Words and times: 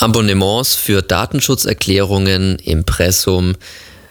Abonnements 0.00 0.76
für 0.76 1.02
Datenschutzerklärungen, 1.02 2.58
Impressum, 2.58 3.54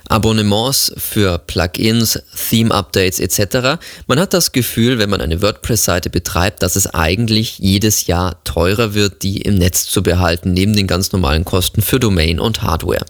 Abonnements 0.07 0.93
für 0.97 1.39
Plugins, 1.39 2.21
Theme-Updates 2.49 3.19
etc. 3.19 3.81
Man 4.05 4.19
hat 4.19 4.35
das 4.35 4.51
Gefühl, 4.51 4.99
wenn 4.99 5.09
man 5.09 5.19
eine 5.19 5.41
WordPress-Seite 5.41 6.11
betreibt, 6.11 6.61
dass 6.61 6.75
es 6.75 6.85
eigentlich 6.93 7.57
jedes 7.57 8.05
Jahr 8.05 8.43
teurer 8.43 8.93
wird, 8.93 9.23
die 9.23 9.41
im 9.41 9.55
Netz 9.55 9.87
zu 9.87 10.03
behalten, 10.03 10.53
neben 10.53 10.75
den 10.75 10.85
ganz 10.85 11.11
normalen 11.11 11.43
Kosten 11.43 11.81
für 11.81 11.99
Domain 11.99 12.39
und 12.39 12.61
Hardware. 12.61 13.05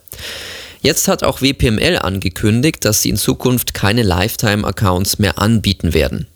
Jetzt 0.81 1.09
hat 1.09 1.23
auch 1.23 1.41
WPML 1.41 1.97
angekündigt, 1.97 2.85
dass 2.85 3.01
sie 3.01 3.09
in 3.09 3.17
Zukunft 3.17 3.73
keine 3.73 4.03
Lifetime-Accounts 4.03 5.19
mehr 5.19 5.37
anbieten 5.37 5.93
werden. 5.93 6.27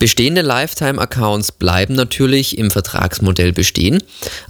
Bestehende 0.00 0.40
Lifetime-Accounts 0.40 1.52
bleiben 1.52 1.92
natürlich 1.94 2.56
im 2.56 2.70
Vertragsmodell 2.70 3.52
bestehen, 3.52 4.02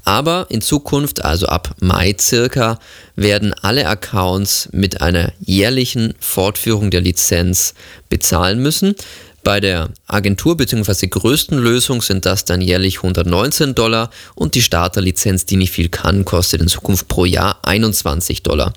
aber 0.04 0.46
in 0.48 0.60
Zukunft, 0.60 1.24
also 1.24 1.46
ab 1.46 1.74
Mai 1.80 2.14
circa, 2.20 2.78
werden 3.16 3.52
alle 3.60 3.88
Accounts 3.88 4.68
mit 4.70 5.00
einer 5.02 5.32
jährlichen 5.40 6.14
Fortführung 6.20 6.92
der 6.92 7.00
Lizenz 7.00 7.74
bezahlen 8.08 8.62
müssen. 8.62 8.94
Bei 9.42 9.58
der 9.58 9.88
Agentur 10.06 10.56
bzw. 10.56 11.08
größten 11.08 11.58
Lösung 11.58 12.00
sind 12.00 12.26
das 12.26 12.44
dann 12.44 12.60
jährlich 12.60 12.98
119 12.98 13.74
Dollar 13.74 14.10
und 14.36 14.54
die 14.54 14.62
Starterlizenz, 14.62 15.46
die 15.46 15.56
nicht 15.56 15.72
viel 15.72 15.88
kann, 15.88 16.24
kostet 16.24 16.60
in 16.60 16.68
Zukunft 16.68 17.08
pro 17.08 17.24
Jahr 17.24 17.58
21 17.64 18.44
Dollar. 18.44 18.72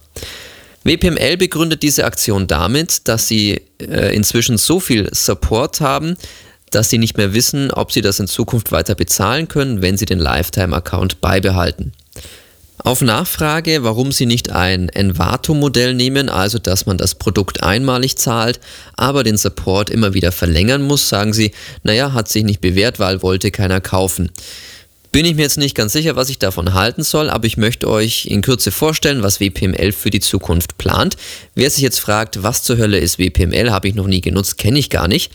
WPML 0.83 1.37
begründet 1.37 1.83
diese 1.83 2.03
Aktion 2.03 2.47
damit, 2.47 3.07
dass 3.07 3.27
sie 3.27 3.61
äh, 3.79 4.15
inzwischen 4.15 4.57
so 4.57 4.79
viel 4.79 5.07
Support 5.13 5.79
haben, 5.79 6.17
dass 6.75 6.89
sie 6.89 6.97
nicht 6.97 7.17
mehr 7.17 7.33
wissen, 7.33 7.71
ob 7.71 7.91
sie 7.91 8.01
das 8.01 8.19
in 8.19 8.27
Zukunft 8.27 8.71
weiter 8.71 8.95
bezahlen 8.95 9.47
können, 9.47 9.81
wenn 9.81 9.97
sie 9.97 10.05
den 10.05 10.19
Lifetime-Account 10.19 11.21
beibehalten. 11.21 11.93
Auf 12.79 13.01
Nachfrage, 13.01 13.83
warum 13.83 14.11
sie 14.11 14.25
nicht 14.25 14.51
ein 14.51 14.89
Envato-Modell 14.89 15.93
nehmen, 15.93 16.27
also 16.27 16.59
dass 16.59 16.85
man 16.85 16.97
das 16.97 17.15
Produkt 17.15 17.63
einmalig 17.63 18.17
zahlt, 18.17 18.59
aber 18.97 19.23
den 19.23 19.37
Support 19.37 19.89
immer 19.89 20.13
wieder 20.13 20.33
verlängern 20.33 20.81
muss, 20.81 21.07
sagen 21.07 21.31
sie, 21.31 21.53
naja, 21.83 22.11
hat 22.11 22.27
sich 22.27 22.43
nicht 22.43 22.59
bewährt, 22.59 22.99
weil 22.99 23.21
wollte 23.21 23.51
keiner 23.51 23.79
kaufen. 23.79 24.31
Bin 25.13 25.25
ich 25.25 25.35
mir 25.35 25.43
jetzt 25.43 25.59
nicht 25.59 25.75
ganz 25.75 25.93
sicher, 25.93 26.15
was 26.15 26.29
ich 26.29 26.39
davon 26.39 26.73
halten 26.73 27.03
soll, 27.03 27.29
aber 27.29 27.45
ich 27.45 27.55
möchte 27.55 27.87
euch 27.87 28.25
in 28.25 28.41
Kürze 28.41 28.71
vorstellen, 28.71 29.21
was 29.21 29.39
WPML 29.39 29.91
für 29.91 30.09
die 30.09 30.19
Zukunft 30.19 30.79
plant. 30.79 31.17
Wer 31.53 31.69
sich 31.69 31.83
jetzt 31.83 31.99
fragt, 31.99 32.41
was 32.41 32.63
zur 32.63 32.77
Hölle 32.77 32.97
ist 32.97 33.19
WPML, 33.19 33.69
habe 33.69 33.87
ich 33.87 33.93
noch 33.93 34.07
nie 34.07 34.21
genutzt, 34.21 34.57
kenne 34.57 34.79
ich 34.79 34.89
gar 34.89 35.07
nicht. 35.07 35.31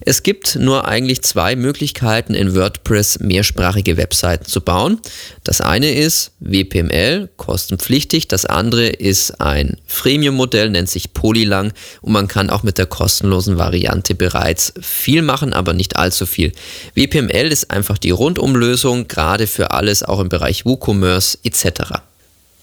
Es 0.00 0.24
gibt 0.24 0.56
nur 0.56 0.88
eigentlich 0.88 1.22
zwei 1.22 1.54
Möglichkeiten, 1.54 2.34
in 2.34 2.56
WordPress 2.56 3.20
mehrsprachige 3.20 3.96
Webseiten 3.96 4.46
zu 4.46 4.60
bauen. 4.60 4.98
Das 5.44 5.60
eine 5.60 5.92
ist 5.92 6.32
WPML, 6.40 7.28
kostenpflichtig. 7.36 8.26
Das 8.26 8.44
andere 8.44 8.88
ist 8.88 9.40
ein 9.40 9.76
Freemium-Modell, 9.86 10.70
nennt 10.70 10.90
sich 10.90 11.12
Polylang 11.12 11.72
und 12.00 12.12
man 12.12 12.26
kann 12.26 12.50
auch 12.50 12.64
mit 12.64 12.76
der 12.76 12.86
kostenlosen 12.86 13.56
Variante 13.56 14.16
bereits 14.16 14.72
viel 14.80 15.22
machen, 15.22 15.52
aber 15.52 15.74
nicht 15.74 15.94
allzu 15.94 16.26
viel. 16.26 16.50
WPML 16.96 17.52
ist 17.52 17.70
einfach 17.70 17.98
die 17.98 18.10
Rundumlösung, 18.10 19.06
gerade 19.12 19.46
für 19.46 19.72
alles, 19.72 20.02
auch 20.02 20.20
im 20.20 20.30
Bereich 20.30 20.64
WooCommerce 20.64 21.38
etc. 21.44 22.00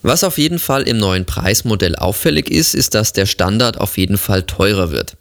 Was 0.02 0.24
auf 0.24 0.38
jeden 0.38 0.60
Fall 0.60 0.88
im 0.88 0.98
neuen 0.98 1.26
Preismodell 1.26 1.96
auffällig 1.96 2.50
ist, 2.50 2.74
ist, 2.74 2.96
dass 2.96 3.14
der 3.14 3.28
Standard 3.28 3.78
auf 3.78 3.98
jeden 3.98 4.18
Fall 4.18 4.44
teurer 4.44 4.92
wird. 4.92 5.16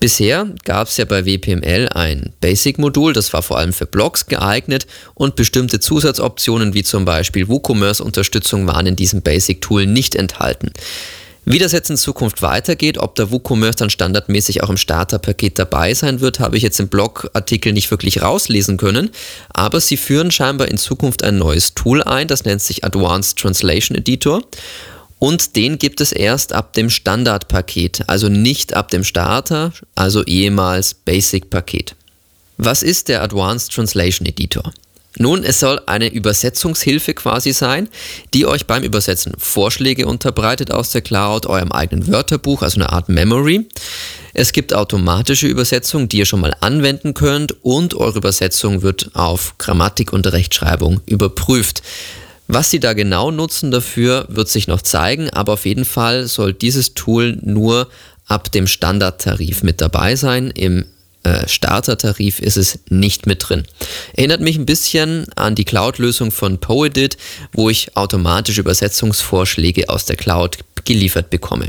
Bisher 0.00 0.48
gab 0.64 0.88
es 0.88 0.96
ja 0.96 1.04
bei 1.04 1.26
WPML 1.26 1.90
ein 1.90 2.32
Basic-Modul, 2.40 3.12
das 3.12 3.32
war 3.32 3.42
vor 3.42 3.58
allem 3.58 3.74
für 3.74 3.84
Blogs 3.84 4.26
geeignet 4.26 4.86
und 5.14 5.36
bestimmte 5.36 5.78
Zusatzoptionen 5.78 6.72
wie 6.72 6.82
zum 6.82 7.04
Beispiel 7.04 7.48
WooCommerce-Unterstützung 7.48 8.66
waren 8.66 8.86
in 8.86 8.96
diesem 8.96 9.20
Basic-Tool 9.20 9.86
nicht 9.86 10.14
enthalten. 10.14 10.72
Wie 11.52 11.58
das 11.58 11.72
jetzt 11.72 11.90
in 11.90 11.96
Zukunft 11.96 12.42
weitergeht, 12.42 12.96
ob 12.98 13.16
der 13.16 13.32
WooCommerce 13.32 13.74
dann 13.74 13.90
standardmäßig 13.90 14.62
auch 14.62 14.70
im 14.70 14.76
Starterpaket 14.76 15.58
dabei 15.58 15.94
sein 15.94 16.20
wird, 16.20 16.38
habe 16.38 16.56
ich 16.56 16.62
jetzt 16.62 16.78
im 16.78 16.86
Blogartikel 16.86 17.72
nicht 17.72 17.90
wirklich 17.90 18.22
rauslesen 18.22 18.76
können, 18.76 19.10
aber 19.48 19.80
sie 19.80 19.96
führen 19.96 20.30
scheinbar 20.30 20.68
in 20.68 20.78
Zukunft 20.78 21.24
ein 21.24 21.38
neues 21.38 21.74
Tool 21.74 22.04
ein, 22.04 22.28
das 22.28 22.44
nennt 22.44 22.62
sich 22.62 22.84
Advanced 22.84 23.36
Translation 23.36 23.98
Editor 23.98 24.42
und 25.18 25.56
den 25.56 25.78
gibt 25.78 26.00
es 26.00 26.12
erst 26.12 26.52
ab 26.52 26.72
dem 26.74 26.88
Standardpaket, 26.88 28.04
also 28.06 28.28
nicht 28.28 28.74
ab 28.74 28.88
dem 28.92 29.02
Starter, 29.02 29.72
also 29.96 30.22
ehemals 30.22 30.94
Basic-Paket. 30.94 31.96
Was 32.58 32.84
ist 32.84 33.08
der 33.08 33.24
Advanced 33.24 33.72
Translation 33.72 34.24
Editor? 34.24 34.72
Nun, 35.18 35.42
es 35.42 35.58
soll 35.58 35.80
eine 35.86 36.08
Übersetzungshilfe 36.08 37.14
quasi 37.14 37.52
sein, 37.52 37.88
die 38.32 38.46
euch 38.46 38.66
beim 38.66 38.84
Übersetzen 38.84 39.32
Vorschläge 39.38 40.06
unterbreitet 40.06 40.70
aus 40.70 40.90
der 40.90 41.00
Cloud, 41.00 41.46
eurem 41.46 41.72
eigenen 41.72 42.06
Wörterbuch, 42.06 42.62
also 42.62 42.76
eine 42.76 42.90
Art 42.90 43.08
Memory. 43.08 43.66
Es 44.34 44.52
gibt 44.52 44.72
automatische 44.72 45.48
Übersetzungen, 45.48 46.08
die 46.08 46.18
ihr 46.18 46.26
schon 46.26 46.40
mal 46.40 46.54
anwenden 46.60 47.14
könnt 47.14 47.56
und 47.64 47.94
eure 47.94 48.18
Übersetzung 48.18 48.82
wird 48.82 49.10
auf 49.14 49.58
Grammatik 49.58 50.12
und 50.12 50.26
Rechtschreibung 50.30 51.00
überprüft. 51.06 51.82
Was 52.46 52.70
Sie 52.70 52.80
da 52.80 52.94
genau 52.94 53.30
nutzen 53.30 53.70
dafür, 53.70 54.26
wird 54.28 54.48
sich 54.48 54.68
noch 54.68 54.82
zeigen, 54.82 55.30
aber 55.30 55.54
auf 55.54 55.66
jeden 55.66 55.84
Fall 55.84 56.26
soll 56.26 56.52
dieses 56.52 56.94
Tool 56.94 57.38
nur 57.42 57.88
ab 58.26 58.50
dem 58.52 58.66
Standardtarif 58.66 59.62
mit 59.62 59.80
dabei 59.80 60.16
sein. 60.16 60.50
Im 60.50 60.84
äh, 61.22 61.46
Startertarif 61.46 62.40
ist 62.40 62.56
es 62.56 62.80
nicht 62.88 63.26
mit 63.26 63.48
drin. 63.48 63.64
Erinnert 64.14 64.40
mich 64.40 64.56
ein 64.56 64.66
bisschen 64.66 65.26
an 65.36 65.54
die 65.54 65.64
Cloud-Lösung 65.64 66.30
von 66.30 66.58
Poedit, 66.58 67.18
wo 67.52 67.68
ich 67.68 67.96
automatische 67.96 68.60
Übersetzungsvorschläge 68.60 69.88
aus 69.88 70.06
der 70.06 70.16
Cloud 70.16 70.58
geliefert 70.84 71.30
bekomme. 71.30 71.66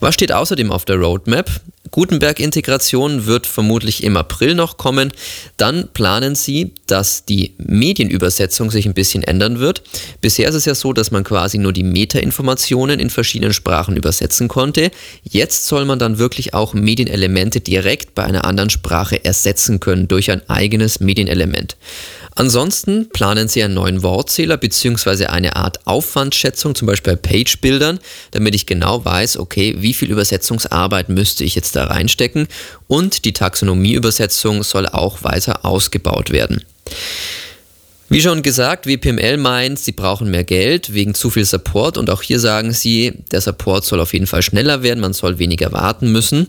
Was 0.00 0.14
steht 0.14 0.32
außerdem 0.32 0.70
auf 0.70 0.84
der 0.84 0.96
Roadmap? 0.96 1.50
Gutenberg-Integration 1.90 3.26
wird 3.26 3.46
vermutlich 3.46 4.02
im 4.02 4.16
April 4.16 4.54
noch 4.54 4.78
kommen. 4.78 5.12
Dann 5.58 5.88
planen 5.92 6.34
sie, 6.34 6.72
dass 6.86 7.26
die 7.26 7.54
Medienübersetzung 7.58 8.70
sich 8.70 8.86
ein 8.86 8.94
bisschen 8.94 9.22
ändern 9.22 9.58
wird. 9.58 9.82
Bisher 10.22 10.48
ist 10.48 10.54
es 10.54 10.64
ja 10.64 10.74
so, 10.74 10.94
dass 10.94 11.10
man 11.10 11.22
quasi 11.22 11.58
nur 11.58 11.72
die 11.72 11.82
Metainformationen 11.82 12.98
in 12.98 13.10
verschiedenen 13.10 13.52
Sprachen 13.52 13.96
übersetzen 13.96 14.48
konnte. 14.48 14.90
Jetzt 15.22 15.66
soll 15.66 15.84
man 15.84 15.98
dann 15.98 16.18
wirklich 16.18 16.54
auch 16.54 16.72
Medienelemente 16.72 17.60
direkt 17.60 18.14
bei 18.14 18.24
einer 18.24 18.46
anderen 18.46 18.70
Sprache 18.70 19.22
ersetzen 19.22 19.78
können 19.78 20.08
durch 20.08 20.30
ein 20.30 20.48
eigenes 20.48 21.00
Medienelement. 21.00 21.76
Ansonsten 22.34 23.10
planen 23.10 23.48
Sie 23.48 23.62
einen 23.62 23.74
neuen 23.74 24.02
Wortzähler 24.02 24.56
bzw. 24.56 25.26
eine 25.26 25.56
Art 25.56 25.86
Aufwandschätzung, 25.86 26.74
zum 26.74 26.86
Beispiel 26.86 27.14
bei 27.14 27.28
Page-Bildern, 27.28 28.00
damit 28.30 28.54
ich 28.54 28.64
genau 28.64 29.04
weiß, 29.04 29.36
okay, 29.42 29.74
wie 29.78 29.92
viel 29.92 30.10
Übersetzungsarbeit 30.10 31.08
müsste 31.08 31.44
ich 31.44 31.54
jetzt 31.54 31.76
da 31.76 31.84
reinstecken 31.84 32.48
und 32.88 33.24
die 33.24 33.32
Taxonomieübersetzung 33.32 34.62
soll 34.62 34.86
auch 34.86 35.22
weiter 35.22 35.64
ausgebaut 35.64 36.30
werden. 36.30 36.64
Wie 38.08 38.20
schon 38.20 38.42
gesagt, 38.42 38.86
WPML 38.86 39.38
meint, 39.38 39.78
sie 39.78 39.92
brauchen 39.92 40.30
mehr 40.30 40.44
Geld 40.44 40.92
wegen 40.92 41.14
zu 41.14 41.30
viel 41.30 41.46
Support 41.46 41.96
und 41.96 42.10
auch 42.10 42.20
hier 42.22 42.40
sagen 42.40 42.72
sie, 42.72 43.14
der 43.30 43.40
Support 43.40 43.86
soll 43.86 44.00
auf 44.00 44.12
jeden 44.12 44.26
Fall 44.26 44.42
schneller 44.42 44.82
werden, 44.82 45.00
man 45.00 45.14
soll 45.14 45.38
weniger 45.38 45.72
warten 45.72 46.12
müssen. 46.12 46.48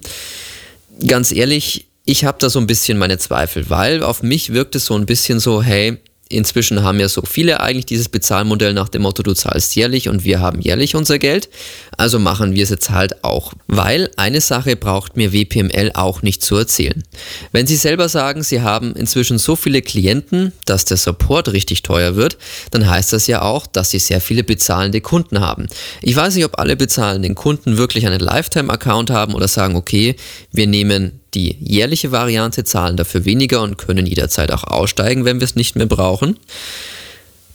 Ganz 1.07 1.31
ehrlich, 1.31 1.85
ich 2.05 2.25
habe 2.25 2.37
da 2.39 2.49
so 2.49 2.59
ein 2.59 2.67
bisschen 2.67 2.97
meine 2.97 3.17
Zweifel, 3.17 3.69
weil 3.69 4.03
auf 4.03 4.23
mich 4.23 4.51
wirkt 4.51 4.75
es 4.75 4.85
so 4.85 4.95
ein 4.95 5.05
bisschen 5.05 5.39
so, 5.39 5.63
hey, 5.63 5.99
inzwischen 6.33 6.83
haben 6.83 6.99
ja 6.99 7.07
so 7.07 7.21
viele 7.21 7.59
eigentlich 7.59 7.85
dieses 7.85 8.09
Bezahlmodell 8.09 8.73
nach 8.73 8.89
dem 8.89 9.03
Motto, 9.03 9.23
du 9.23 9.33
zahlst 9.33 9.75
jährlich 9.75 10.09
und 10.09 10.23
wir 10.23 10.39
haben 10.39 10.61
jährlich 10.61 10.95
unser 10.95 11.19
Geld. 11.19 11.49
Also 11.97 12.19
machen 12.19 12.53
wir 12.53 12.63
es 12.63 12.69
jetzt 12.69 12.89
halt 12.89 13.23
auch. 13.23 13.53
Weil 13.67 14.09
eine 14.17 14.41
Sache 14.41 14.75
braucht 14.75 15.15
mir 15.15 15.33
WPML 15.33 15.91
auch 15.93 16.21
nicht 16.21 16.43
zu 16.43 16.55
erzählen. 16.55 17.03
Wenn 17.51 17.67
Sie 17.67 17.75
selber 17.75 18.09
sagen, 18.09 18.43
Sie 18.43 18.61
haben 18.61 18.93
inzwischen 18.95 19.37
so 19.37 19.55
viele 19.55 19.81
Klienten, 19.81 20.53
dass 20.65 20.85
der 20.85 20.97
Support 20.97 21.53
richtig 21.53 21.83
teuer 21.83 22.15
wird, 22.15 22.37
dann 22.71 22.89
heißt 22.89 23.13
das 23.13 23.27
ja 23.27 23.41
auch, 23.41 23.67
dass 23.67 23.91
Sie 23.91 23.99
sehr 23.99 24.21
viele 24.21 24.43
bezahlende 24.43 25.01
Kunden 25.01 25.39
haben. 25.39 25.67
Ich 26.01 26.15
weiß 26.15 26.35
nicht, 26.35 26.45
ob 26.45 26.59
alle 26.59 26.75
bezahlenden 26.75 27.35
Kunden 27.35 27.77
wirklich 27.77 28.05
einen 28.05 28.19
Lifetime-Account 28.19 29.09
haben 29.09 29.33
oder 29.33 29.47
sagen, 29.47 29.75
okay, 29.75 30.15
wir 30.51 30.67
nehmen 30.67 31.22
die 31.33 31.57
jährliche 31.59 32.11
Variante, 32.11 32.63
zahlen 32.63 32.97
dafür 32.97 33.25
weniger 33.25 33.61
und 33.61 33.77
können 33.77 34.05
jederzeit 34.05 34.51
auch 34.51 34.63
aussteigen, 34.63 35.25
wenn 35.25 35.39
wir 35.39 35.45
es 35.45 35.55
nicht 35.55 35.75
mehr 35.75 35.85
brauchen. 35.85 36.37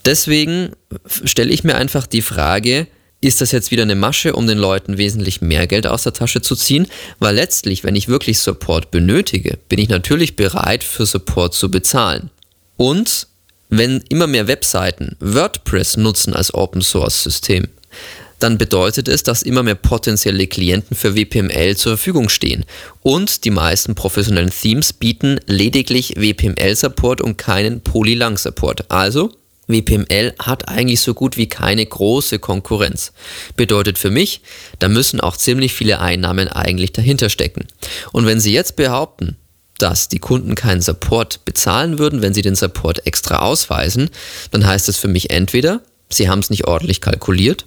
Deswegen 0.05 0.71
stelle 1.25 1.53
ich 1.53 1.65
mir 1.65 1.77
einfach 1.77 2.07
die 2.07 2.23
Frage, 2.23 2.87
ist 3.21 3.41
das 3.41 3.51
jetzt 3.51 3.71
wieder 3.71 3.83
eine 3.83 3.97
Masche, 3.97 4.35
um 4.35 4.47
den 4.47 4.59
Leuten 4.59 4.97
wesentlich 4.97 5.41
mehr 5.41 5.67
Geld 5.67 5.87
aus 5.87 6.05
der 6.05 6.13
Tasche 6.13 6.41
zu 6.41 6.55
ziehen? 6.55 6.87
Weil 7.19 7.35
letztlich, 7.35 7.83
wenn 7.83 7.97
ich 7.97 8.09
wirklich 8.09 8.39
Support 8.39 8.91
benötige, 8.91 9.59
bin 9.69 9.81
ich 9.81 9.89
natürlich 9.89 10.37
bereit, 10.37 10.85
für 10.85 11.05
Support 11.05 11.55
zu 11.55 11.71
bezahlen. 11.71 12.31
Und 12.77 13.27
wenn 13.71 14.03
immer 14.09 14.29
mehr 14.29 14.47
Webseiten 14.47 15.17
WordPress 15.19 15.97
nutzen 15.97 16.33
als 16.33 16.55
Open 16.55 16.81
Source 16.81 17.25
System, 17.25 17.67
dann 18.39 18.59
bedeutet 18.59 19.09
es, 19.09 19.23
dass 19.23 19.43
immer 19.43 19.63
mehr 19.63 19.75
potenzielle 19.75 20.47
Klienten 20.47 20.97
für 20.97 21.17
WPML 21.17 21.77
zur 21.77 21.93
Verfügung 21.97 22.29
stehen. 22.29 22.65
Und 23.03 23.45
die 23.45 23.51
meisten 23.51 23.95
professionellen 23.95 24.51
Themes 24.51 24.93
bieten 24.93 25.41
lediglich 25.47 26.15
WPML-Support 26.17 27.21
und 27.21 27.37
keinen 27.37 27.81
Polylang-Support. 27.81 28.91
Also 28.91 29.33
WPML 29.67 30.35
hat 30.39 30.69
eigentlich 30.69 31.01
so 31.01 31.15
gut 31.15 31.37
wie 31.37 31.49
keine 31.49 31.85
große 31.85 32.39
Konkurrenz. 32.39 33.13
Bedeutet 33.57 33.99
für 33.99 34.11
mich, 34.11 34.41
da 34.79 34.89
müssen 34.89 35.21
auch 35.21 35.37
ziemlich 35.37 35.75
viele 35.75 36.01
Einnahmen 36.01 36.49
eigentlich 36.49 36.93
dahinter 36.93 37.29
stecken. 37.29 37.67
Und 38.13 38.27
wenn 38.27 38.41
Sie 38.41 38.53
jetzt 38.53 38.77
behaupten, 38.77 39.37
dass 39.79 40.09
die 40.09 40.19
Kunden 40.19 40.55
keinen 40.55 40.81
Support 40.81 41.45
bezahlen 41.45 41.99
würden, 41.99 42.21
wenn 42.21 42.35
sie 42.35 42.43
den 42.43 42.57
Support 42.57 43.07
extra 43.07 43.39
ausweisen, 43.39 44.11
dann 44.51 44.67
heißt 44.67 44.89
es 44.89 44.99
für 44.99 45.09
mich 45.09 45.31
entweder, 45.31 45.83
sie 46.11 46.29
haben 46.29 46.41
es 46.41 46.51
nicht 46.51 46.67
ordentlich 46.67 47.01
kalkuliert 47.01 47.65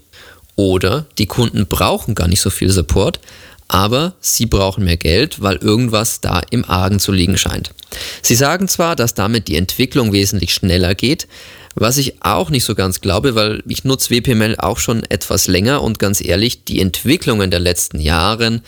oder 0.61 1.07
die 1.17 1.25
Kunden 1.25 1.65
brauchen 1.65 2.13
gar 2.13 2.27
nicht 2.27 2.41
so 2.41 2.51
viel 2.51 2.69
Support, 2.69 3.19
aber 3.67 4.13
sie 4.19 4.45
brauchen 4.45 4.83
mehr 4.83 4.97
Geld, 4.97 5.41
weil 5.41 5.55
irgendwas 5.55 6.21
da 6.21 6.41
im 6.51 6.63
Argen 6.65 6.99
zu 6.99 7.11
liegen 7.11 7.35
scheint. 7.35 7.71
Sie 8.21 8.35
sagen 8.35 8.67
zwar, 8.67 8.95
dass 8.95 9.15
damit 9.15 9.47
die 9.47 9.55
Entwicklung 9.55 10.13
wesentlich 10.13 10.53
schneller 10.53 10.93
geht, 10.93 11.27
was 11.73 11.97
ich 11.97 12.21
auch 12.21 12.51
nicht 12.51 12.63
so 12.63 12.75
ganz 12.75 13.01
glaube, 13.01 13.33
weil 13.33 13.63
ich 13.67 13.85
nutze 13.85 14.11
WPML 14.11 14.55
auch 14.59 14.77
schon 14.77 15.03
etwas 15.09 15.47
länger 15.47 15.81
und 15.81 15.97
ganz 15.97 16.21
ehrlich, 16.23 16.63
die 16.63 16.79
Entwicklungen 16.79 17.49
der 17.49 17.59
letzten 17.59 17.99
Jahre 17.99 18.61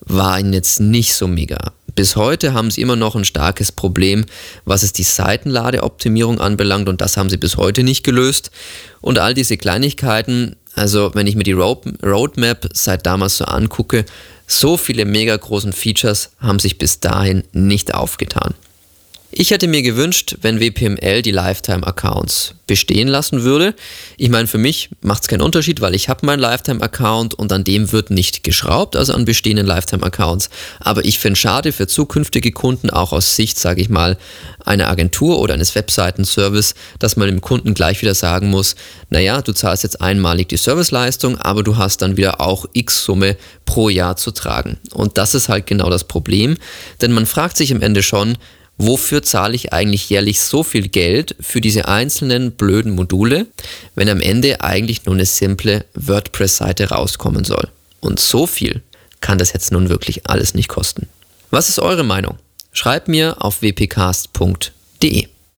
waren 0.00 0.52
jetzt 0.52 0.78
nicht 0.78 1.14
so 1.14 1.26
mega. 1.26 1.72
Bis 1.94 2.16
heute 2.16 2.54
haben 2.54 2.70
sie 2.70 2.80
immer 2.80 2.96
noch 2.96 3.16
ein 3.16 3.24
starkes 3.24 3.70
Problem, 3.70 4.24
was 4.64 4.82
es 4.82 4.92
die 4.92 5.02
Seitenladeoptimierung 5.02 6.40
anbelangt 6.40 6.88
und 6.88 7.00
das 7.00 7.16
haben 7.16 7.28
sie 7.28 7.36
bis 7.36 7.56
heute 7.56 7.82
nicht 7.82 8.02
gelöst. 8.02 8.50
Und 9.02 9.18
all 9.18 9.34
diese 9.34 9.58
Kleinigkeiten, 9.58 10.56
also 10.74 11.14
wenn 11.14 11.26
ich 11.26 11.36
mir 11.36 11.44
die 11.44 11.52
Roadmap 11.52 12.68
seit 12.72 13.06
damals 13.06 13.38
so 13.38 13.44
angucke, 13.44 14.04
so 14.46 14.76
viele 14.76 15.04
mega 15.04 15.36
großen 15.36 15.72
Features 15.72 16.30
haben 16.38 16.58
sich 16.58 16.78
bis 16.78 17.00
dahin 17.00 17.44
nicht 17.52 17.94
aufgetan. 17.94 18.54
Ich 19.34 19.50
hätte 19.50 19.66
mir 19.66 19.80
gewünscht, 19.80 20.36
wenn 20.42 20.60
WPML 20.60 21.22
die 21.22 21.30
Lifetime-Accounts 21.30 22.54
bestehen 22.66 23.08
lassen 23.08 23.42
würde. 23.42 23.74
Ich 24.18 24.28
meine, 24.28 24.46
für 24.46 24.58
mich 24.58 24.90
macht 25.00 25.22
es 25.22 25.28
keinen 25.28 25.40
Unterschied, 25.40 25.80
weil 25.80 25.94
ich 25.94 26.10
habe 26.10 26.26
meinen 26.26 26.38
Lifetime-Account 26.38 27.32
und 27.32 27.50
an 27.50 27.64
dem 27.64 27.92
wird 27.92 28.10
nicht 28.10 28.44
geschraubt, 28.44 28.94
also 28.94 29.14
an 29.14 29.24
bestehenden 29.24 29.66
Lifetime-Accounts. 29.66 30.50
Aber 30.80 31.06
ich 31.06 31.18
finde 31.18 31.40
schade 31.40 31.72
für 31.72 31.86
zukünftige 31.86 32.52
Kunden, 32.52 32.90
auch 32.90 33.14
aus 33.14 33.34
Sicht, 33.34 33.58
sage 33.58 33.80
ich 33.80 33.88
mal, 33.88 34.18
einer 34.66 34.88
Agentur 34.88 35.38
oder 35.38 35.54
eines 35.54 35.74
Webseitenservice, 35.74 36.74
dass 36.98 37.16
man 37.16 37.28
dem 37.28 37.40
Kunden 37.40 37.72
gleich 37.72 38.02
wieder 38.02 38.14
sagen 38.14 38.50
muss, 38.50 38.76
naja, 39.08 39.40
du 39.40 39.54
zahlst 39.54 39.82
jetzt 39.82 40.02
einmalig 40.02 40.50
die 40.50 40.58
Serviceleistung, 40.58 41.38
aber 41.38 41.62
du 41.62 41.78
hast 41.78 42.02
dann 42.02 42.18
wieder 42.18 42.42
auch 42.42 42.66
X 42.74 43.06
Summe 43.06 43.38
pro 43.64 43.88
Jahr 43.88 44.16
zu 44.16 44.30
tragen. 44.30 44.78
Und 44.92 45.16
das 45.16 45.34
ist 45.34 45.48
halt 45.48 45.66
genau 45.66 45.88
das 45.88 46.04
Problem, 46.04 46.58
denn 47.00 47.12
man 47.12 47.24
fragt 47.24 47.56
sich 47.56 47.72
am 47.72 47.80
Ende 47.80 48.02
schon, 48.02 48.36
wofür 48.78 49.22
zahle 49.22 49.54
ich 49.54 49.72
eigentlich 49.72 50.08
jährlich 50.10 50.40
so 50.40 50.62
viel 50.62 50.88
Geld 50.88 51.36
für 51.40 51.60
diese 51.60 51.88
einzelnen 51.88 52.52
blöden 52.52 52.94
Module, 52.94 53.46
wenn 53.94 54.08
am 54.08 54.20
Ende 54.20 54.60
eigentlich 54.60 55.04
nur 55.04 55.14
eine 55.14 55.26
simple 55.26 55.84
WordPress-Seite 55.94 56.90
rauskommen 56.90 57.44
soll. 57.44 57.68
Und 58.00 58.18
so 58.20 58.46
viel 58.46 58.82
kann 59.20 59.38
das 59.38 59.52
jetzt 59.52 59.72
nun 59.72 59.88
wirklich 59.88 60.28
alles 60.28 60.54
nicht 60.54 60.68
kosten. 60.68 61.08
Was 61.50 61.68
ist 61.68 61.78
eure 61.78 62.04
Meinung? 62.04 62.38
Schreibt 62.72 63.08
mir 63.08 63.36
auf 63.42 63.60
wpcast.de. 63.62 65.28